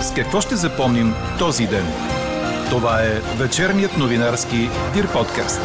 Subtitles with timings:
[0.00, 1.84] С какво ще запомним този ден?
[2.70, 4.56] Това е вечерният новинарски
[4.94, 5.60] Дир подкаст.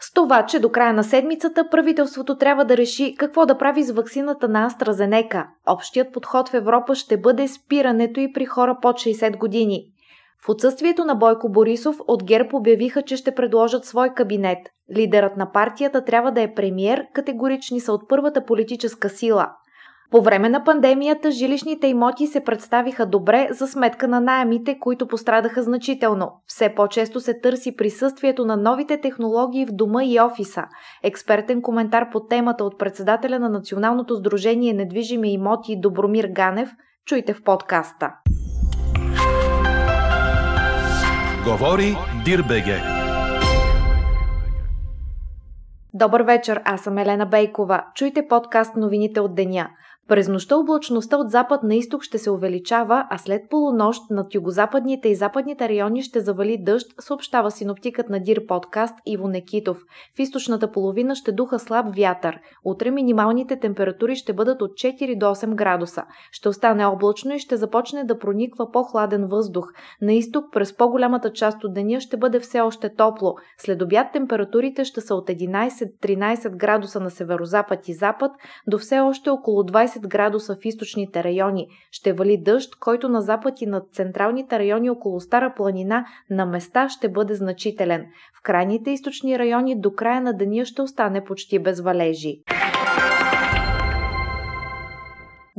[0.00, 3.90] С това, че до края на седмицата правителството трябва да реши какво да прави с
[3.90, 5.46] ваксината на AstraZeneca.
[5.66, 9.84] Общият подход в Европа ще бъде спирането и при хора под 60 години.
[10.44, 14.58] В отсъствието на Бойко Борисов от ГЕРБ обявиха, че ще предложат свой кабинет.
[14.96, 19.50] Лидерът на партията трябва да е премьер, категорични са от първата политическа сила.
[20.10, 25.62] По време на пандемията жилищните имоти се представиха добре за сметка на найемите, които пострадаха
[25.62, 26.30] значително.
[26.46, 30.64] Все по-често се търси присъствието на новите технологии в дома и офиса.
[31.02, 36.70] Експертен коментар по темата от председателя на Националното сдружение недвижими имоти Добромир Ганев
[37.06, 38.12] чуйте в подкаста.
[41.48, 42.82] Говори Дирбеге.
[45.94, 47.84] Добър вечер, аз съм Елена Бейкова.
[47.94, 49.68] Чуйте подкаст новините от деня.
[50.08, 55.08] През нощта облачността от запад на изток ще се увеличава, а след полунощ над югозападните
[55.08, 59.78] и западните райони ще завали дъжд, съобщава синоптикът на Дир подкаст Иво Некитов.
[60.16, 62.38] В източната половина ще духа слаб вятър.
[62.64, 66.04] Утре минималните температури ще бъдат от 4 до 8 градуса.
[66.32, 69.72] Ще остане облачно и ще започне да прониква по-хладен въздух.
[70.02, 73.34] На изток през по-голямата част от деня ще бъде все още топло.
[73.58, 78.32] След обяд температурите ще са от 11-13 градуса на северозапад и запад
[78.66, 81.68] до все още около 20 20 градуса в източните райони.
[81.90, 86.88] Ще вали дъжд, който на запад и над централните райони около Стара планина на места
[86.88, 88.06] ще бъде значителен.
[88.38, 92.40] В крайните източни райони до края на деня ще остане почти без валежи.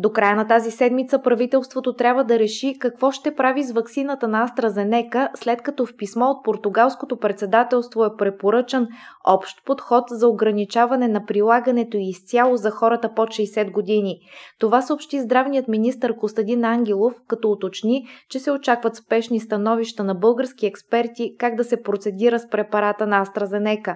[0.01, 4.47] До края на тази седмица правителството трябва да реши какво ще прави с ваксината на
[4.47, 8.87] AstraZeneca, след като в писмо от португалското председателство е препоръчан
[9.27, 14.19] общ подход за ограничаване на прилагането и изцяло за хората под 60 години.
[14.59, 20.67] Това съобщи здравният министр Костадин Ангелов, като уточни, че се очакват спешни становища на български
[20.67, 23.95] експерти как да се процедира с препарата на AstraZeneca.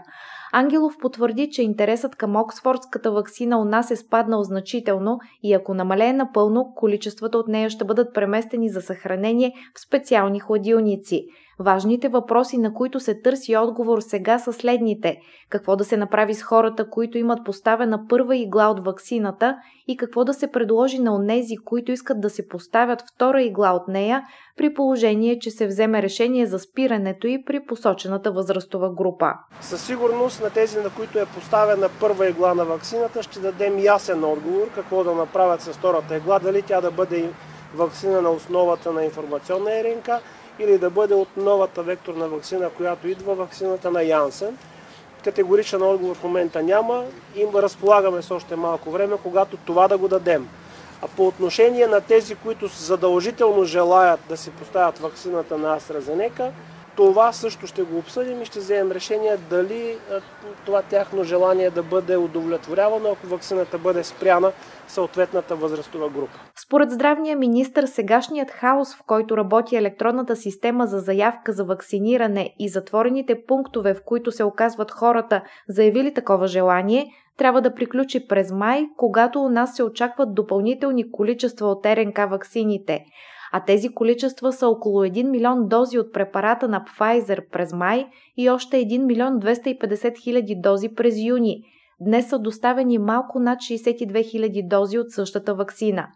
[0.55, 6.13] Ангелов потвърди, че интересът към Оксфордската вакцина у нас е спаднал значително и ако намалее
[6.13, 11.25] напълно, количествата от нея ще бъдат преместени за съхранение в специални хладилници.
[11.59, 15.17] Важните въпроси, на които се търси отговор сега са следните.
[15.49, 20.23] Какво да се направи с хората, които имат поставена първа игла от ваксината и какво
[20.23, 24.23] да се предложи на онези, които искат да се поставят втора игла от нея,
[24.57, 29.33] при положение, че се вземе решение за спирането и при посочената възрастова група.
[29.61, 34.23] Със сигурност на тези, на които е поставена първа игла на ваксината, ще дадем ясен
[34.23, 37.29] отговор какво да направят с втората игла, дали тя да бъде
[37.75, 40.09] вакцина на основата на информационна РНК
[40.59, 44.57] или да бъде от новата векторна вакцина, която идва, вакцината на Янсен.
[45.23, 47.03] Категоричен отговор в момента няма
[47.35, 50.49] и разполагаме с още малко време, когато това да го дадем.
[51.01, 56.49] А по отношение на тези, които задължително желаят да си поставят вакцината на AstraZeneca,
[56.95, 59.97] това също ще го обсъдим и ще вземем решение дали
[60.65, 64.51] това тяхно желание да бъде удовлетворявано, ако вакцината бъде спряна
[64.87, 66.39] съответната възрастова група.
[66.65, 72.69] Според здравния министр, сегашният хаос, в който работи електронната система за заявка за вакциниране и
[72.69, 77.05] затворените пунктове, в които се оказват хората, заявили такова желание,
[77.37, 83.05] трябва да приключи през май, когато у нас се очакват допълнителни количества от РНК ваксините
[83.55, 88.49] а тези количества са около 1 милион дози от препарата на Pfizer през май и
[88.49, 91.63] още 1 милион 250 хиляди дози през юни.
[92.01, 96.07] Днес са доставени малко над 62 хиляди дози от същата вакцина.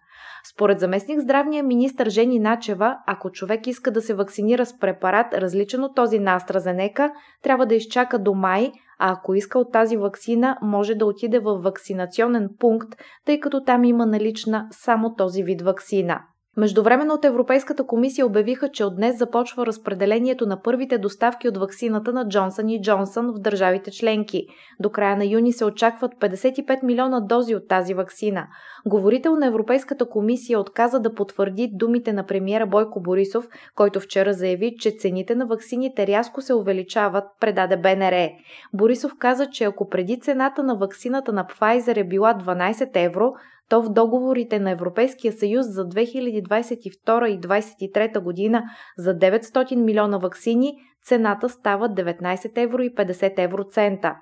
[0.53, 5.83] Според заместник здравния министр Жени Начева, ако човек иска да се вакцинира с препарат различен
[5.83, 7.11] от този на AstraZeneca,
[7.43, 11.57] трябва да изчака до май, а ако иска от тази вакцина, може да отиде в
[11.57, 12.89] вакцинационен пункт,
[13.25, 16.19] тъй като там има налична само този вид вакцина.
[16.57, 22.13] Междувременно от Европейската комисия обявиха, че от днес започва разпределението на първите доставки от ваксината
[22.13, 24.47] на Джонсън и Джонсън в държавите членки.
[24.79, 28.47] До края на юни се очакват 55 милиона дози от тази ваксина.
[28.85, 34.75] Говорител на Европейската комисия отказа да потвърди думите на премиера Бойко Борисов, който вчера заяви,
[34.79, 38.29] че цените на ваксините рязко се увеличават, предаде БНР.
[38.73, 43.33] Борисов каза, че ако преди цената на ваксината на Pfizer е била 12 евро,
[43.69, 48.63] то в договорите на Европейския съюз за 2022 и 2023 година
[48.97, 50.73] за 900 милиона вакцини
[51.05, 54.15] цената става 19 евро и 50 евроцента.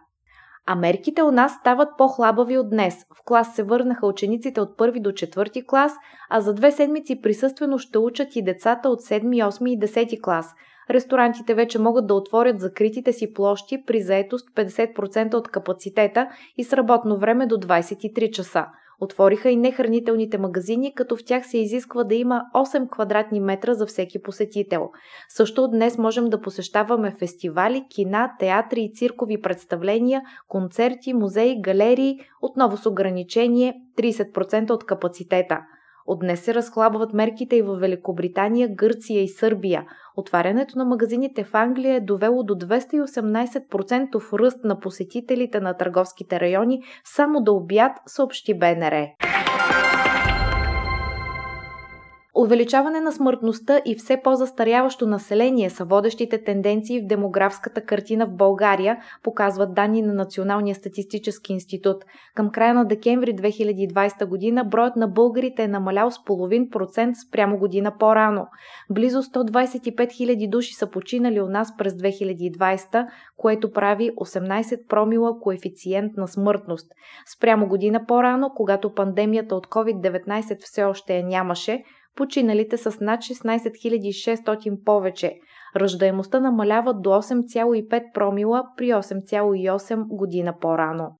[0.68, 2.95] А мерките у нас стават по-хлабави от днес.
[3.15, 5.94] В клас се върнаха учениците от първи до четвърти клас,
[6.30, 10.56] а за две седмици присъствено ще учат и децата от 7, 8 и 10 клас.
[10.89, 16.74] Ресторантите вече могат да отворят закритите си площи при заетост 50% от капацитета и с
[16.74, 18.65] работно време до 23 часа.
[19.01, 23.86] Отвориха и нехранителните магазини, като в тях се изисква да има 8 квадратни метра за
[23.86, 24.89] всеки посетител.
[25.30, 32.77] Също днес можем да посещаваме фестивали, кина, театри и циркови представления, концерти, музеи, галерии, отново
[32.77, 35.59] с ограничение 30% от капацитета–
[36.05, 39.85] от днес се разхлабват мерките и в Великобритания, Гърция и Сърбия.
[40.15, 46.83] Отварянето на магазините в Англия е довело до 218% ръст на посетителите на търговските райони
[47.03, 49.07] само до обяд, съобщи БНР.
[52.37, 58.97] Увеличаване на смъртността и все по-застаряващо население са водещите тенденции в демографската картина в България,
[59.23, 62.03] показват данни на Националния статистически институт.
[62.35, 67.57] Към края на декември 2020 година броят на българите е намалял с половин процент спрямо
[67.57, 68.47] година по-рано.
[68.91, 73.07] Близо 125 000 души са починали у нас през 2020,
[73.38, 76.91] което прави 18 промила коефициент на смъртност.
[77.38, 81.83] Спрямо година по-рано, когато пандемията от COVID-19 все още я нямаше,
[82.15, 83.71] починалите с над 16
[84.09, 85.33] 600 повече.
[85.75, 91.17] Ръждаемостта намалява до 8,5 промила при 8,8 година по-рано.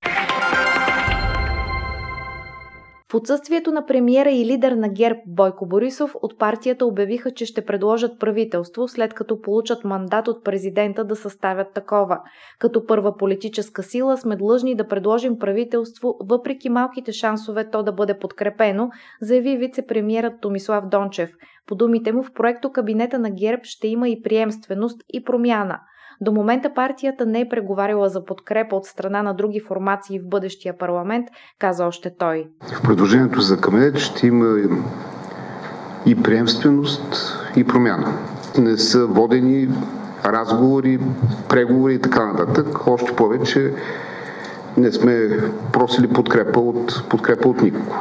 [3.10, 7.64] В отсъствието на премиера и лидер на ГЕРБ Бойко Борисов от партията обявиха, че ще
[7.64, 12.20] предложат правителство, след като получат мандат от президента да съставят такова.
[12.58, 18.18] Като първа политическа сила сме длъжни да предложим правителство, въпреки малките шансове то да бъде
[18.18, 21.30] подкрепено, заяви вице-премьерът Томислав Дончев.
[21.66, 25.80] По думите му в проекто кабинета на ГЕРБ ще има и приемственост и промяна–
[26.20, 30.78] до момента партията не е преговаряла за подкрепа от страна на други формации в бъдещия
[30.78, 31.28] парламент,
[31.58, 32.48] каза още той.
[32.62, 34.58] В предложението за кабинет ще има
[36.06, 38.18] и приемственост, и промяна.
[38.58, 39.68] Не са водени
[40.24, 40.98] разговори,
[41.48, 42.86] преговори и така нататък.
[42.86, 43.72] Още повече
[44.76, 45.28] не сме
[45.72, 47.96] просили подкрепа от, подкрепа от никого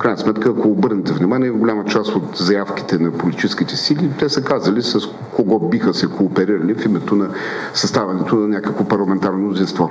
[0.00, 4.82] крайна сметка, ако обърнете внимание, голяма част от заявките на политическите сили, те са казали
[4.82, 4.98] с
[5.32, 7.28] кого биха се кооперирали в името на
[7.74, 9.90] съставянето на някакво парламентарно мнозинство.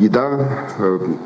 [0.00, 0.38] И да,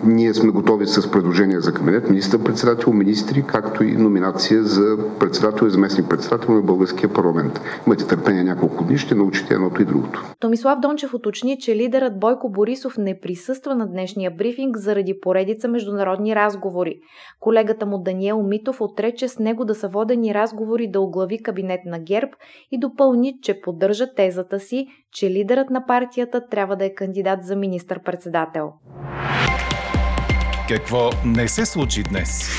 [0.05, 5.71] ние сме готови с предложения за кабинет, министър-председател, министри, както и номинация за председател и
[5.71, 7.61] заместник председател на българския парламент.
[7.87, 10.25] Имате търпение няколко дни, ще научите едното и другото.
[10.41, 16.37] Томислав Дончев уточни, че лидерът Бойко Борисов не присъства на днешния брифинг заради поредица международни
[16.37, 17.01] разговори.
[17.41, 21.99] Колегата му Даниел Митов отрече с него да са водени разговори да оглави кабинет на
[21.99, 22.33] ГЕРБ
[22.71, 27.57] и допълни, че поддържа тезата си, че лидерът на партията трябва да е кандидат за
[27.57, 28.60] министър-председател.
[30.69, 32.51] Какво не се случи днес?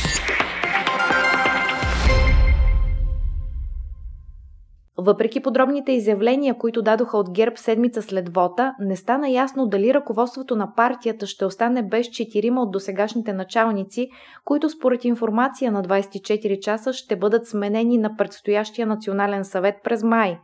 [5.04, 10.56] Въпреки подробните изявления, които дадоха от ГЕРБ седмица след вота, не стана ясно дали ръководството
[10.56, 14.10] на партията ще остане без четирима от досегашните началници,
[14.46, 20.38] които според информация на 24 часа ще бъдат сменени на предстоящия национален съвет през май.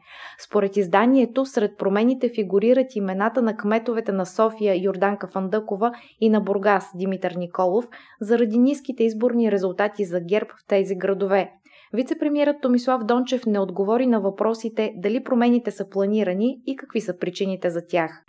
[0.48, 6.90] Според изданието, сред промените фигурират имената на кметовете на София Йорданка Фандъкова и на Бургас
[6.96, 7.86] Димитър Николов
[8.22, 11.52] заради ниските изборни резултати за ГЕРБ в тези градове.
[11.94, 17.70] Вицепремьерът Томислав Дончев не отговори на въпросите дали промените са планирани и какви са причините
[17.70, 18.24] за тях.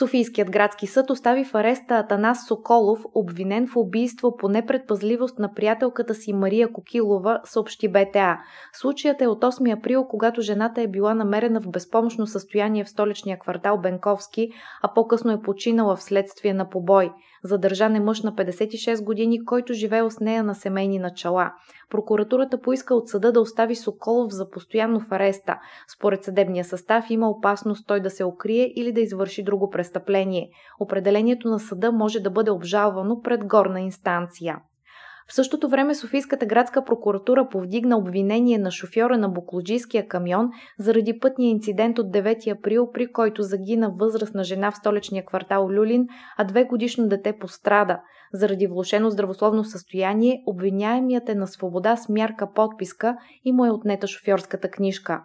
[0.00, 6.14] Софийският градски съд остави в ареста Атанас Соколов, обвинен в убийство по непредпазливост на приятелката
[6.14, 8.38] си Мария Кокилова, съобщи БТА.
[8.72, 13.38] Случаят е от 8 април, когато жената е била намерена в безпомощно състояние в столичния
[13.38, 14.48] квартал Бенковски,
[14.82, 17.10] а по-късно е починала вследствие на побой.
[17.44, 21.52] Задържан е мъж на 56 години, който живее с нея на семейни начала.
[21.90, 25.58] Прокуратурата поиска от съда да остави Соколов за постоянно в ареста.
[25.96, 30.48] Според съдебния състав има опасност той да се укрие или да извърши друго престъпление.
[30.80, 34.58] Определението на съда може да бъде обжалвано пред горна инстанция.
[35.30, 41.50] В същото време Софийската градска прокуратура повдигна обвинение на шофьора на буклоджийския камион заради пътния
[41.50, 46.06] инцидент от 9 април, при който загина възрастна жена в столичния квартал Люлин,
[46.38, 48.00] а две годишно дете пострада.
[48.32, 54.06] Заради влушено здравословно състояние, обвиняемият е на свобода с мярка подписка и му е отнета
[54.06, 55.22] шофьорската книжка.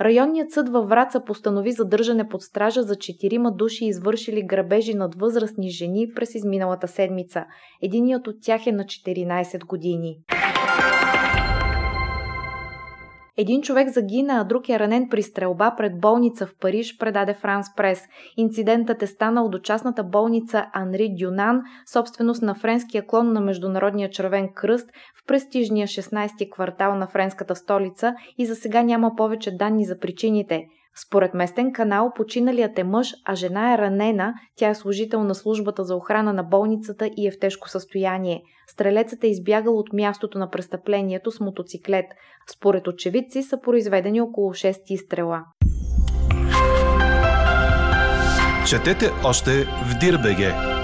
[0.00, 5.70] Районният съд във Враца постанови задържане под стража за четирима души, извършили грабежи над възрастни
[5.70, 7.44] жени през изминалата седмица.
[7.82, 10.18] Единият от тях е на 14 години.
[13.38, 17.66] Един човек загина, а друг е ранен при стрелба пред болница в Париж, предаде Франс
[17.76, 18.02] Прес.
[18.36, 21.62] Инцидентът е станал до частната болница Анри Дюнан,
[21.92, 28.14] собственост на френския клон на Международния червен кръст в престижния 16-ти квартал на френската столица
[28.38, 30.64] и за сега няма повече данни за причините.
[31.04, 34.34] Според местен канал, починалият е мъж, а жена е ранена.
[34.56, 38.42] Тя е служител на службата за охрана на болницата и е в тежко състояние.
[38.68, 42.06] Стрелецът е избягал от мястото на престъплението с мотоциклет.
[42.50, 45.44] Според очевидци са произведени около 6 изстрела.
[48.68, 50.75] Четете още в Дирбеге!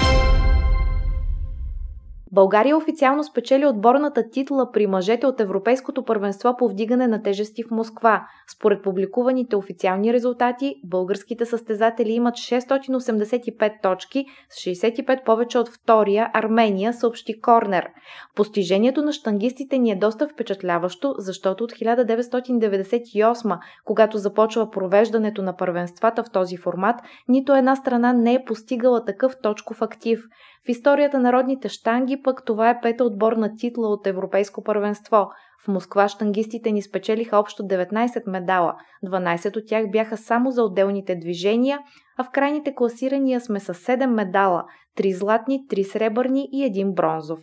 [2.35, 7.71] България официално спечели отборната титла при мъжете от Европейското първенство по вдигане на тежести в
[7.71, 8.27] Москва.
[8.57, 16.93] Според публикуваните официални резултати, българските състезатели имат 685 точки, с 65 повече от втория Армения,
[16.93, 17.89] съобщи Корнер.
[18.37, 26.25] Постижението на штангистите ни е доста впечатляващо, защото от 1998, когато започва провеждането на първенствата
[26.25, 26.97] в този формат,
[27.29, 30.21] нито една страна не е постигала такъв точков актив.
[30.67, 35.27] В историята на родните штанги пък това е пета отборна титла от Европейско първенство.
[35.65, 38.75] В Москва штангистите ни спечелиха общо 19 медала.
[39.07, 41.79] 12 от тях бяха само за отделните движения,
[42.17, 44.65] а в крайните класирания сме с 7 медала–
[44.99, 47.39] 3 златни, 3 сребърни и 1 бронзов.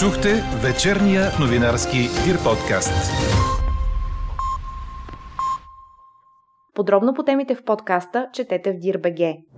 [0.00, 0.28] Чухте
[0.62, 3.12] вечерния новинарски Дир подкаст.
[6.74, 9.53] Подробно по темите в подкаста четете в Дир.бг.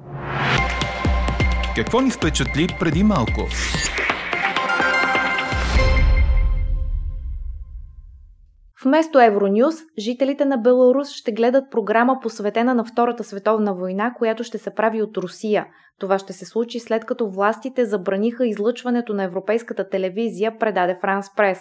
[1.77, 3.41] Какво ни впечатли преди малко?
[8.85, 14.59] Вместо Евронюс, жителите на Беларус ще гледат програма посветена на Втората световна война, която ще
[14.59, 15.67] се прави от Русия–
[16.01, 21.61] това ще се случи след като властите забраниха излъчването на европейската телевизия, предаде Франс Прес.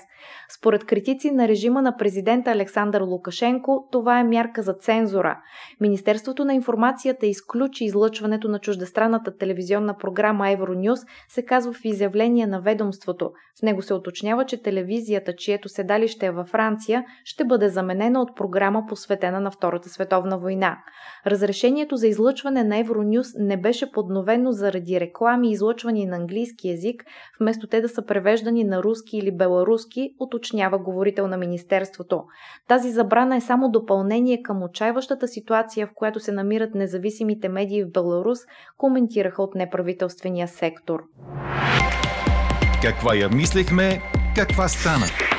[0.57, 5.39] Според критици на режима на президента Александър Лукашенко, това е мярка за цензура.
[5.81, 10.99] Министерството на информацията изключи излъчването на чуждестранната телевизионна програма Евронюс,
[11.29, 13.31] се казва в изявление на ведомството.
[13.59, 18.35] В него се уточнява, че телевизията, чието седалище е във Франция, ще бъде заменена от
[18.35, 20.77] програма посветена на Втората световна война.
[21.27, 27.05] Разрешението за излъчване на Евронюс не беше подновено заради реклами, излъчвани на английски язик,
[27.39, 32.23] вместо те да са превеждани на руски или беларуски, уточнява говорител на Министерството.
[32.67, 37.91] Тази забрана е само допълнение към отчаиващата ситуация, в която се намират независимите медии в
[37.91, 38.39] Беларус,
[38.77, 40.99] коментираха от неправителствения сектор.
[42.81, 44.01] Каква я мислехме,
[44.35, 45.34] каква стана?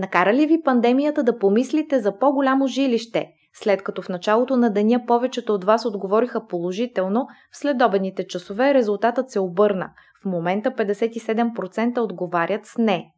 [0.00, 3.26] Накара ли ви пандемията да помислите за по-голямо жилище?
[3.54, 9.30] След като в началото на деня повечето от вас отговориха положително, в следобедните часове резултатът
[9.30, 9.90] се обърна.
[10.22, 13.12] В момента 57% отговарят с не.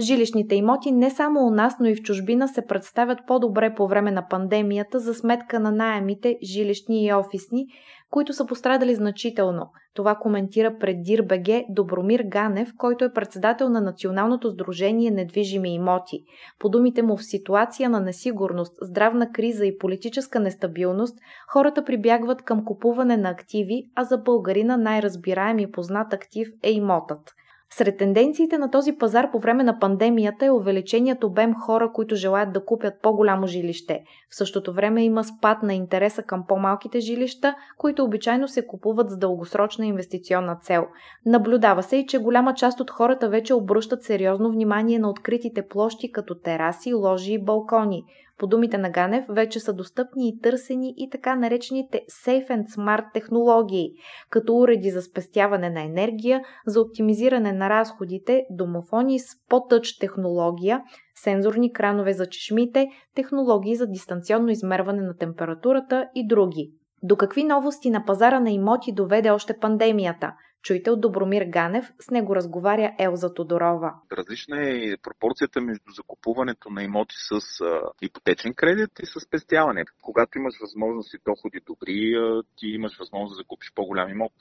[0.00, 4.10] Жилищните имоти не само у нас, но и в чужбина се представят по-добре по време
[4.10, 7.66] на пандемията за сметка на найемите жилищни и офисни,
[8.10, 9.70] които са пострадали значително.
[9.94, 16.24] Това коментира пред ДИР-БГ Добромир Ганев, който е председател на Националното сдружение Недвижими имоти.
[16.58, 21.18] По думите му в ситуация на несигурност, здравна криза и политическа нестабилност,
[21.52, 27.34] хората прибягват към купуване на активи, а за българина най-разбираем и познат актив е имотът.
[27.70, 32.52] Сред тенденциите на този пазар по време на пандемията е увеличеният обем хора, които желаят
[32.52, 34.02] да купят по-голямо жилище.
[34.30, 39.18] В същото време има спад на интереса към по-малките жилища, които обичайно се купуват с
[39.18, 40.86] дългосрочна инвестиционна цел.
[41.26, 46.12] Наблюдава се и, че голяма част от хората вече обръщат сериозно внимание на откритите площи
[46.12, 48.04] като тераси, ложи и балкони.
[48.38, 53.12] По думите на Ганев, вече са достъпни и търсени и така наречените Safe and Smart
[53.14, 53.90] технологии,
[54.30, 60.82] като уреди за спестяване на енергия, за оптимизиране на разходите, домофони с по-тъч технология,
[61.14, 66.70] сензорни кранове за чешмите, технологии за дистанционно измерване на температурата и други.
[67.02, 72.10] До какви новости на пазара на имоти доведе още пандемията– Чуйте от Добромир Ганев, с
[72.10, 73.94] него разговаря Елза Тодорова.
[74.12, 79.84] Различна е пропорцията между закупуването на имоти с а, ипотечен кредит и с спестяване.
[80.02, 84.32] Когато имаш възможност и доходи добри, а, ти имаш възможност да закупиш по-голям имот.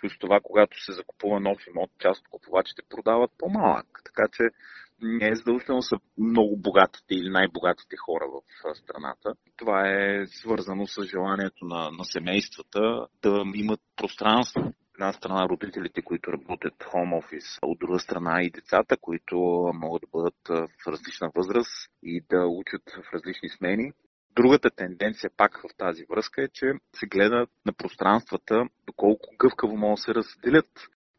[0.00, 3.86] Плюс това, когато се закупува нов имот, част от купувачите продават по-малък.
[4.04, 4.42] Така че
[5.02, 9.34] не е задължително са много богатите или най-богатите хора в страната.
[9.56, 16.32] Това е свързано с желанието на, на семействата да имат пространство една страна родителите, които
[16.32, 19.36] работят home office, от друга страна и децата, които
[19.74, 23.92] могат да бъдат в различна възраст и да учат в различни смени.
[24.36, 29.96] Другата тенденция пак в тази връзка е, че се гледа на пространствата, доколко гъвкаво могат
[29.96, 30.70] да се разделят.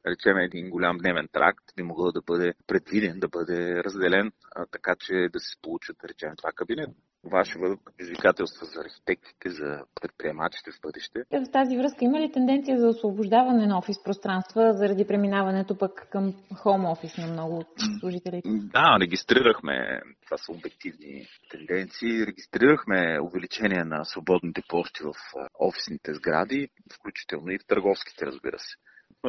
[0.08, 4.96] Речем един голям дневен тракт би могъл да бъде предвиден, да бъде разделен, а, така
[5.00, 6.90] че да се получат, да речем, това кабинет
[7.24, 11.20] Това ще бъдат предизвикателства за архитектите, за предприемачите в бъдеще.
[11.32, 16.34] В тази връзка има ли тенденция за освобождаване на офис пространства заради преминаването пък към
[16.56, 17.68] хоум офис на много от
[18.00, 18.50] служителите?
[18.50, 25.14] Да, регистрирахме, това са обективни тенденции, регистрирахме увеличение на свободните площи в
[25.60, 28.76] офисните сгради, включително и в търговските, разбира се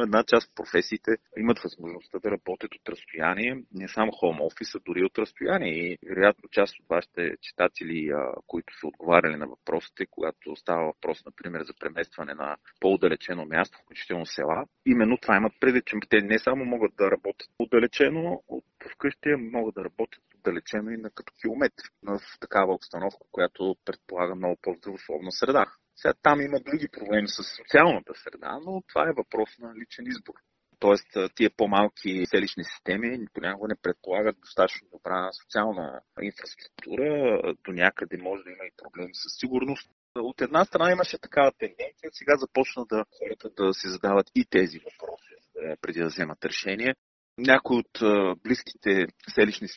[0.01, 4.79] една част от професиите имат възможността да работят от разстояние, не само хоум офис, а
[4.85, 5.73] дори от разстояние.
[5.73, 8.11] И вероятно част от вашите читатели,
[8.47, 14.25] които са отговаряли на въпросите, когато става въпрос, например, за преместване на по-удалечено място, включително
[14.25, 19.29] села, именно това имат предвид, че те не само могат да работят отдалечено от вкъщи,
[19.35, 25.31] могат да работят отдалечено и на като километри в такава обстановка, която предполага много по-здравословна
[25.31, 25.65] среда.
[25.95, 30.33] Сега там има други проблеми с социалната среда, но това е въпрос на личен избор.
[30.79, 37.39] Тоест, тия по-малки селищни системи понякога не предполагат достатъчно добра социална инфраструктура.
[37.65, 39.89] До някъде може да има и проблеми с сигурност.
[40.15, 44.79] От една страна имаше такава тенденция, сега започна да хората да си задават и тези
[44.79, 45.35] въпроси
[45.81, 46.95] преди да вземат решение.
[47.37, 47.99] Някои от
[48.43, 49.67] близките селищни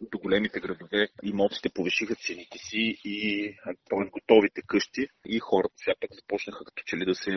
[0.00, 4.10] до големите градове имотите повишиха цените си и т.е.
[4.10, 7.30] готовите къщи и хората все пак започнаха като че ли да се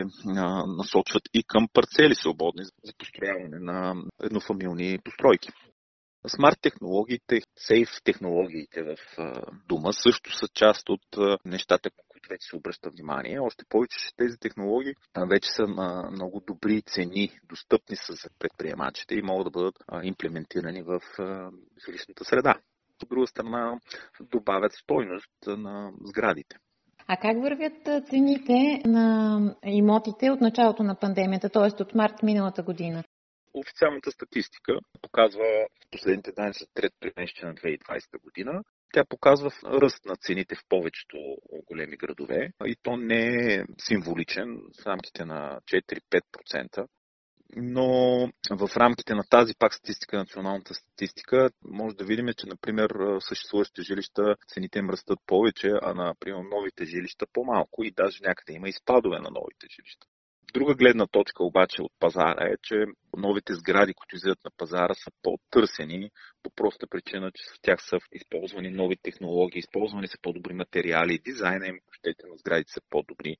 [0.76, 5.48] насочват и към парцели свободни за построяване на еднофамилни постройки.
[6.26, 8.96] Смарт технологиите, сейф технологиите в
[9.68, 11.00] дома също са част от
[11.44, 13.40] нещата, по които вече се обръща внимание.
[13.40, 14.94] Още повече, че тези технологии
[15.30, 20.82] вече са на много добри цени, достъпни са за предприемачите и могат да бъдат имплементирани
[20.82, 21.00] в
[21.86, 22.54] жилищната среда.
[23.02, 23.80] От друга страна,
[24.20, 26.56] добавят стойност на сградите.
[27.06, 31.82] А как вървят цените на имотите от началото на пандемията, т.е.
[31.82, 33.04] от март миналата година?
[33.54, 35.44] Официалната статистика показва
[35.84, 38.62] в последните данни за трето тримесечие на 2020 година.
[38.92, 41.16] Тя показва ръст на цените в повечето
[41.66, 46.86] големи градове и то не е символичен в рамките на 4-5%.
[47.56, 47.88] Но
[48.50, 52.90] в рамките на тази пак статистика, националната статистика, може да видим, че, например,
[53.20, 58.68] съществуващите жилища, цените им растат повече, а, например, новите жилища по-малко и даже някъде има
[58.68, 60.06] и спадове на новите жилища.
[60.52, 62.84] Друга гледна точка обаче от пазара е, че
[63.16, 66.10] новите сгради, които излизат на пазара, са по-търсени
[66.42, 71.66] по проста причина, че в тях са използвани нови технологии, използвани са по-добри материали, дизайна
[71.66, 73.36] им, щете на сградите са по-добри.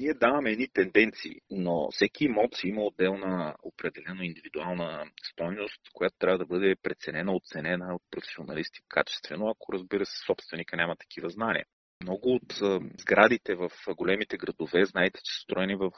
[0.00, 6.38] Ние даваме едни тенденции, но всеки имот си има отделна, определено индивидуална стойност, която трябва
[6.38, 11.64] да бъде преценена, оценена от професионалисти качествено, ако разбира се собственика няма такива знания.
[12.02, 12.52] Много от
[13.00, 15.90] сградите в големите градове, знаете, че са строени в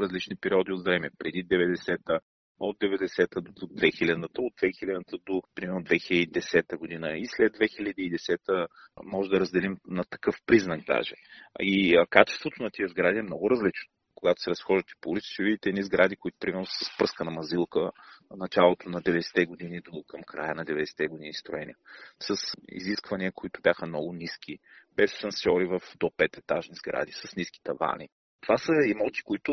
[0.00, 1.10] различни периоди от време.
[1.18, 2.20] Преди 90-та,
[2.58, 8.66] от 90-та до 2000-та, от 2000-та до примерно 2010 година и след 2010-та
[9.04, 11.14] може да разделим на такъв признак даже.
[11.60, 13.90] И качеството на тия сгради е много различно.
[14.14, 17.90] Когато се разхождате по улица, ще видите едни сгради, които примерно са с пръскана мазилка
[18.36, 21.76] началото на 90-те години до към края на 90-те години строения.
[22.20, 22.34] С
[22.68, 24.58] изисквания, които бяха много ниски
[24.96, 28.08] без сансьори в до 5 етажни сгради с ниски тавани.
[28.40, 29.52] Това са имоти, които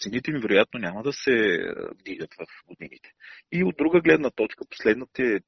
[0.00, 1.58] цените им вероятно няма да се
[2.00, 3.12] вдигат в годините.
[3.52, 5.40] И от друга гледна точка, последните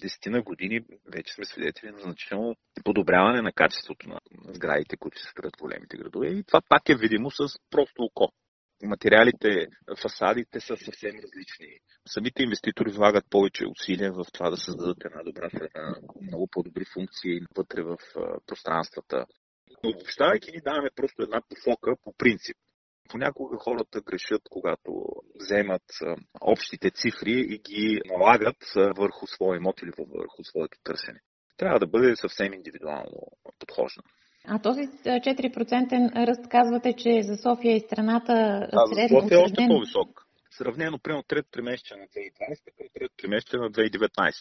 [0.00, 5.56] десетина години вече сме свидетели на значително подобряване на качеството на сградите, които се строят
[5.56, 6.26] в големите градове.
[6.28, 7.38] И това пак е видимо с
[7.70, 8.32] просто око
[8.86, 9.66] материалите,
[10.02, 11.78] фасадите са съвсем различни.
[12.08, 17.40] Самите инвеститори влагат повече усилия в това да създадат една добра среда, много по-добри функции
[17.56, 17.96] вътре в
[18.46, 19.26] пространствата.
[19.82, 22.56] Но обобщавайки ни даваме просто една посока по принцип.
[23.08, 25.04] Понякога хората грешат, когато
[25.40, 25.82] вземат
[26.40, 28.56] общите цифри и ги налагат
[28.96, 31.20] върху своя имот или върху своето търсене.
[31.56, 33.20] Трябва да бъде съвсем индивидуално
[33.58, 34.08] подхождано.
[34.44, 38.32] А този 4% ръст казвате, че за София и страната
[38.72, 39.20] да, средно...
[39.20, 40.24] За София е още по-висок.
[40.50, 44.32] Сравнено, примерно, трето тримесечие на 2020 към трето тримесечие на 2019.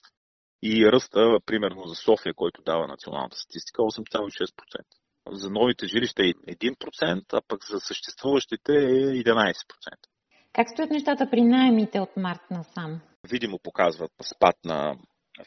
[0.64, 4.52] И ръста, примерно, за София, който дава националната статистика, 8,6%.
[5.32, 9.54] За новите жилища е 1%, а пък за съществуващите е 11%.
[10.54, 13.02] Как стоят нещата при найемите от март насам?
[13.32, 14.98] Видимо показват спад на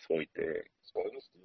[0.04, 0.42] своите
[0.84, 1.38] стоености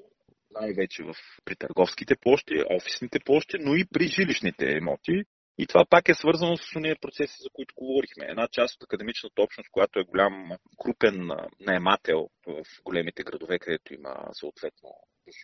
[0.62, 1.16] най-вече в,
[1.46, 5.24] при търговските площи, офисните площи, но и при жилищните имоти.
[5.58, 8.26] И това пак е свързано с уния процеси, за които говорихме.
[8.26, 14.16] Една част от академичната общност, която е голям, крупен наемател в големите градове, където има
[14.34, 14.90] съответно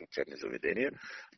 [0.04, 0.92] учебни заведения,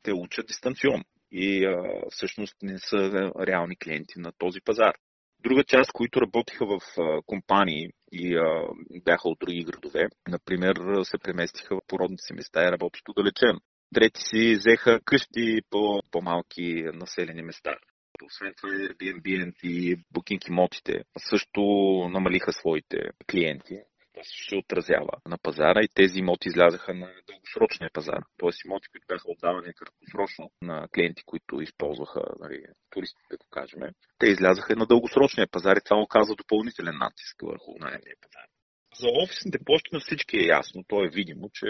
[0.04, 4.96] те учат дистанционно и а, всъщност не са реални клиенти на този пазар.
[5.44, 6.80] Друга част, които работиха в
[7.26, 8.68] компании и а,
[9.06, 13.60] бяха от други градове, например, се преместиха в породните си места и работят удалечено.
[13.96, 17.76] трети си взеха къщи по по-малки населени места.
[18.26, 21.62] Освен това Airbnb и Booking имотите също
[22.12, 22.98] намалиха своите
[23.32, 23.78] клиенти.
[24.14, 28.22] Това също се отразява на пазара и тези имоти излязаха на дългосрочния пазар.
[28.38, 33.80] Тоест имоти, които бяха отдавани краткосрочно на клиенти, които използваха нали, туристите, да кажем,
[34.20, 38.48] те излязаха на дългосрочния пазар и това оказа допълнителен натиск върху найемния пазар.
[39.00, 41.68] За офисните площи на всички е ясно, то е видимо, че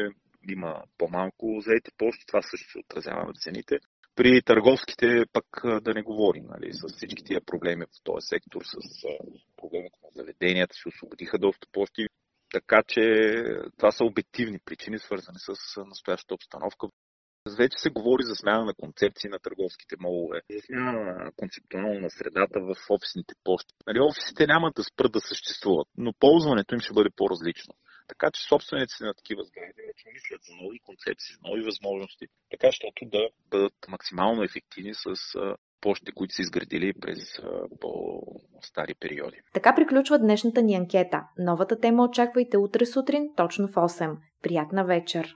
[0.50, 3.80] има по-малко заети площи, това също се отразява на цените.
[4.16, 5.46] При търговските пък
[5.82, 8.76] да не говорим, нали, с всички тия проблеми в този сектор, с
[9.58, 12.08] проблемите на заведенията, се освободиха доста площи.
[12.54, 13.02] Така че
[13.78, 16.88] това са обективни причини, свързани с настоящата обстановка.
[17.58, 22.60] Вече се говори за смяна на концепции на търговските молове, за смяна концептуално на средата
[22.60, 23.74] в офисните площи.
[23.88, 27.74] Нали, офисите няма да спрат да съществуват, но ползването им ще бъде по-различно.
[28.08, 32.72] Така че собствениците на такива сгради вече мислят за нови концепции, за нови възможности, така
[32.72, 35.06] щото да бъдат максимално ефективни с
[35.84, 37.20] площите, които са изградили през
[37.82, 39.38] по-стари периоди.
[39.54, 41.24] Така приключва днешната ни анкета.
[41.38, 44.16] Новата тема очаквайте утре сутрин, точно в 8.
[44.44, 45.36] Приятна вечер!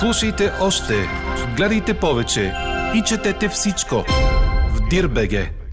[0.00, 0.94] Слушайте още,
[1.56, 2.52] гледайте повече
[2.96, 3.94] и четете всичко
[4.74, 5.63] в Дирбеге.